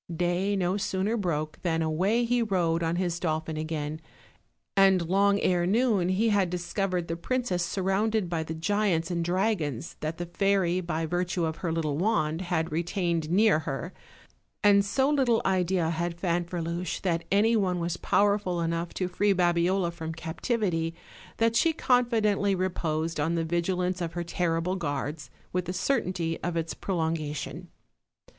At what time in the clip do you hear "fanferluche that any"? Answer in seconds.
16.19-17.55